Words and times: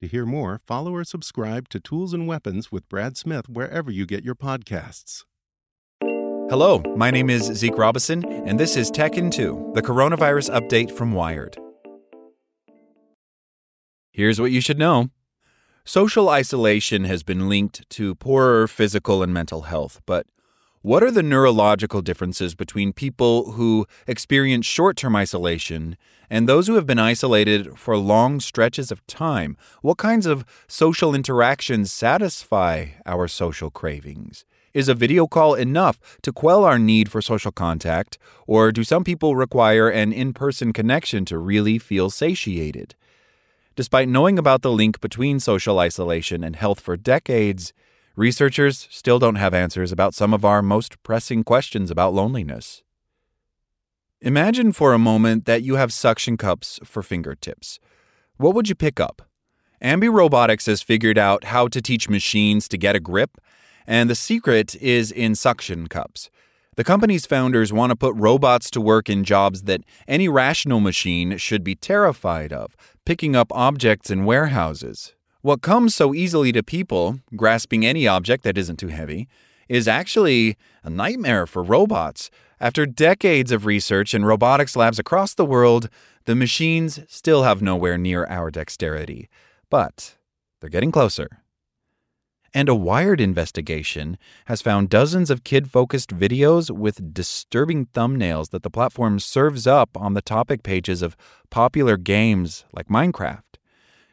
To 0.00 0.08
hear 0.08 0.24
more, 0.24 0.58
follow 0.66 0.94
or 0.94 1.04
subscribe 1.04 1.68
to 1.68 1.78
Tools 1.78 2.14
and 2.14 2.26
Weapons 2.26 2.72
with 2.72 2.88
Brad 2.88 3.18
Smith 3.18 3.50
wherever 3.50 3.90
you 3.90 4.06
get 4.06 4.24
your 4.24 4.34
podcasts. 4.34 5.24
Hello, 6.00 6.82
my 6.96 7.10
name 7.10 7.28
is 7.28 7.44
Zeke 7.44 7.76
Robison, 7.76 8.24
and 8.24 8.58
this 8.58 8.78
is 8.78 8.90
Tech 8.90 9.18
in 9.18 9.30
2, 9.30 9.72
the 9.74 9.82
coronavirus 9.82 10.58
update 10.58 10.90
from 10.90 11.12
Wired. 11.12 11.58
Here's 14.10 14.40
what 14.40 14.52
you 14.52 14.62
should 14.62 14.78
know 14.78 15.10
Social 15.84 16.30
isolation 16.30 17.04
has 17.04 17.22
been 17.22 17.50
linked 17.50 17.86
to 17.90 18.14
poorer 18.14 18.66
physical 18.66 19.22
and 19.22 19.34
mental 19.34 19.62
health, 19.62 20.00
but 20.06 20.26
what 20.82 21.02
are 21.02 21.10
the 21.10 21.22
neurological 21.22 22.00
differences 22.00 22.54
between 22.54 22.94
people 22.94 23.52
who 23.52 23.86
experience 24.06 24.64
short 24.64 24.96
term 24.96 25.14
isolation 25.14 25.96
and 26.30 26.48
those 26.48 26.68
who 26.68 26.74
have 26.74 26.86
been 26.86 26.98
isolated 26.98 27.78
for 27.78 27.98
long 27.98 28.40
stretches 28.40 28.90
of 28.90 29.06
time? 29.06 29.58
What 29.82 29.98
kinds 29.98 30.24
of 30.24 30.44
social 30.66 31.14
interactions 31.14 31.92
satisfy 31.92 32.86
our 33.04 33.28
social 33.28 33.70
cravings? 33.70 34.46
Is 34.72 34.88
a 34.88 34.94
video 34.94 35.26
call 35.26 35.54
enough 35.54 36.00
to 36.22 36.32
quell 36.32 36.64
our 36.64 36.78
need 36.78 37.10
for 37.10 37.20
social 37.20 37.52
contact, 37.52 38.16
or 38.46 38.72
do 38.72 38.82
some 38.82 39.04
people 39.04 39.36
require 39.36 39.90
an 39.90 40.14
in 40.14 40.32
person 40.32 40.72
connection 40.72 41.26
to 41.26 41.36
really 41.36 41.76
feel 41.78 42.08
satiated? 42.08 42.94
Despite 43.76 44.08
knowing 44.08 44.38
about 44.38 44.62
the 44.62 44.70
link 44.70 45.00
between 45.00 45.40
social 45.40 45.78
isolation 45.78 46.42
and 46.42 46.56
health 46.56 46.80
for 46.80 46.96
decades, 46.96 47.74
researchers 48.16 48.88
still 48.90 49.18
don't 49.18 49.36
have 49.36 49.54
answers 49.54 49.92
about 49.92 50.14
some 50.14 50.34
of 50.34 50.44
our 50.44 50.62
most 50.62 51.02
pressing 51.02 51.44
questions 51.44 51.90
about 51.90 52.14
loneliness. 52.14 52.82
Imagine 54.20 54.72
for 54.72 54.92
a 54.92 54.98
moment 54.98 55.46
that 55.46 55.62
you 55.62 55.76
have 55.76 55.92
suction 55.92 56.36
cups 56.36 56.78
for 56.84 57.02
fingertips. 57.02 57.80
What 58.36 58.54
would 58.54 58.68
you 58.68 58.74
pick 58.74 59.00
up? 59.00 59.22
Ambi 59.82 60.12
Robotics 60.12 60.66
has 60.66 60.82
figured 60.82 61.16
out 61.16 61.44
how 61.44 61.68
to 61.68 61.80
teach 61.80 62.10
machines 62.10 62.68
to 62.68 62.76
get 62.76 62.96
a 62.96 63.00
grip 63.00 63.38
and 63.86 64.08
the 64.08 64.14
secret 64.14 64.76
is 64.76 65.10
in 65.10 65.34
suction 65.34 65.88
cups. 65.88 66.30
The 66.76 66.84
company's 66.84 67.26
founders 67.26 67.72
want 67.72 67.90
to 67.90 67.96
put 67.96 68.14
robots 68.14 68.70
to 68.70 68.80
work 68.80 69.10
in 69.10 69.24
jobs 69.24 69.64
that 69.64 69.82
any 70.06 70.28
rational 70.28 70.78
machine 70.78 71.36
should 71.38 71.64
be 71.64 71.74
terrified 71.74 72.52
of, 72.52 72.76
picking 73.04 73.34
up 73.34 73.50
objects 73.52 74.08
in 74.08 74.24
warehouses. 74.24 75.14
What 75.42 75.62
comes 75.62 75.94
so 75.94 76.14
easily 76.14 76.52
to 76.52 76.62
people, 76.62 77.20
grasping 77.34 77.84
any 77.86 78.06
object 78.06 78.44
that 78.44 78.58
isn't 78.58 78.78
too 78.78 78.88
heavy, 78.88 79.28
is 79.68 79.88
actually 79.88 80.56
a 80.82 80.90
nightmare 80.90 81.46
for 81.46 81.62
robots. 81.62 82.30
After 82.60 82.84
decades 82.84 83.50
of 83.50 83.64
research 83.64 84.12
in 84.12 84.24
robotics 84.24 84.76
labs 84.76 84.98
across 84.98 85.32
the 85.32 85.46
world, 85.46 85.88
the 86.26 86.34
machines 86.34 87.00
still 87.08 87.42
have 87.44 87.62
nowhere 87.62 87.96
near 87.96 88.26
our 88.26 88.50
dexterity. 88.50 89.28
But 89.70 90.16
they're 90.60 90.68
getting 90.68 90.92
closer 90.92 91.40
and 92.52 92.68
a 92.68 92.74
Wired 92.74 93.20
investigation 93.20 94.18
has 94.46 94.62
found 94.62 94.88
dozens 94.88 95.30
of 95.30 95.44
kid 95.44 95.70
focused 95.70 96.10
videos 96.10 96.70
with 96.70 97.14
disturbing 97.14 97.86
thumbnails 97.86 98.50
that 98.50 98.62
the 98.62 98.70
platform 98.70 99.20
serves 99.20 99.66
up 99.66 99.96
on 99.96 100.14
the 100.14 100.22
topic 100.22 100.62
pages 100.62 101.02
of 101.02 101.16
popular 101.50 101.96
games 101.96 102.64
like 102.72 102.88
Minecraft. 102.88 103.49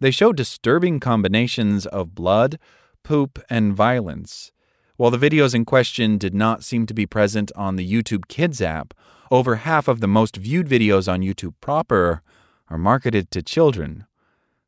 They 0.00 0.10
show 0.10 0.32
disturbing 0.32 0.98
combinations 0.98 1.86
of 1.86 2.14
blood, 2.14 2.58
poop, 3.04 3.38
and 3.48 3.74
violence. 3.74 4.50
While 4.96 5.10
the 5.10 5.18
videos 5.18 5.54
in 5.54 5.64
question 5.64 6.18
did 6.18 6.34
not 6.34 6.64
seem 6.64 6.86
to 6.86 6.94
be 6.94 7.06
present 7.06 7.52
on 7.54 7.76
the 7.76 7.90
YouTube 7.90 8.28
Kids 8.28 8.60
app, 8.60 8.92
over 9.30 9.56
half 9.56 9.88
of 9.88 10.00
the 10.00 10.08
most 10.08 10.36
viewed 10.36 10.68
videos 10.68 11.10
on 11.10 11.20
YouTube 11.20 11.54
proper 11.60 12.22
are 12.68 12.78
marketed 12.78 13.30
to 13.30 13.42
children. 13.42 14.06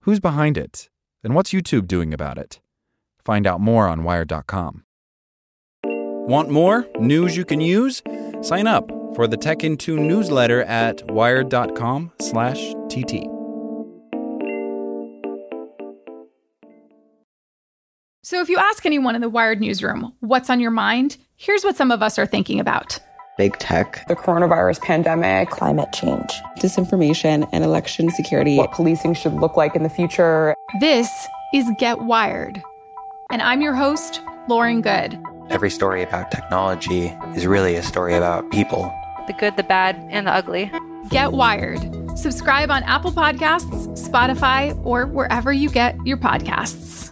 Who's 0.00 0.20
behind 0.20 0.56
it? 0.56 0.88
And 1.24 1.34
what's 1.34 1.52
YouTube 1.52 1.86
doing 1.86 2.14
about 2.14 2.38
it? 2.38 2.60
Find 3.18 3.46
out 3.46 3.60
more 3.60 3.88
on 3.88 4.04
Wired.com. 4.04 4.84
Want 5.84 6.50
more 6.50 6.86
news 6.98 7.36
you 7.36 7.44
can 7.44 7.60
use? 7.60 8.02
Sign 8.42 8.66
up 8.66 8.90
for 9.14 9.26
the 9.26 9.36
Tech 9.36 9.64
in 9.64 9.76
2 9.76 9.98
newsletter 9.98 10.62
at 10.62 11.02
wired.com/tt. 11.10 13.31
So 18.24 18.40
if 18.40 18.48
you 18.48 18.58
ask 18.58 18.86
anyone 18.86 19.14
in 19.14 19.20
the 19.20 19.28
Wired 19.28 19.60
newsroom 19.60 20.12
what's 20.20 20.48
on 20.48 20.60
your 20.60 20.70
mind, 20.70 21.16
here's 21.36 21.64
what 21.64 21.76
some 21.76 21.90
of 21.90 22.02
us 22.02 22.18
are 22.18 22.26
thinking 22.26 22.60
about. 22.60 22.98
Big 23.38 23.58
tech, 23.58 24.06
the 24.08 24.14
coronavirus 24.14 24.80
pandemic, 24.80 25.50
climate 25.50 25.92
change, 25.92 26.30
disinformation, 26.58 27.48
and 27.52 27.64
election 27.64 28.10
security. 28.10 28.58
What 28.58 28.72
policing 28.72 29.14
should 29.14 29.34
look 29.34 29.56
like 29.56 29.74
in 29.74 29.82
the 29.82 29.88
future. 29.88 30.54
This 30.80 31.08
is 31.52 31.66
Get 31.78 32.00
Wired 32.02 32.62
and 33.32 33.40
I'm 33.40 33.62
your 33.62 33.74
host, 33.74 34.20
Lauren 34.46 34.82
Goode. 34.82 35.18
Every 35.48 35.70
story 35.70 36.02
about 36.02 36.30
technology 36.30 37.06
is 37.34 37.46
really 37.46 37.74
a 37.76 37.82
story 37.82 38.14
about 38.14 38.50
people 38.52 38.92
the 39.26 39.32
good, 39.32 39.56
the 39.56 39.62
bad, 39.62 39.96
and 40.10 40.26
the 40.26 40.32
ugly. 40.32 40.70
Get 41.08 41.32
Wired. 41.32 41.78
Subscribe 42.18 42.72
on 42.72 42.82
Apple 42.82 43.12
Podcasts, 43.12 43.86
Spotify, 43.96 44.78
or 44.84 45.06
wherever 45.06 45.52
you 45.52 45.70
get 45.70 45.96
your 46.04 46.16
podcasts. 46.16 47.11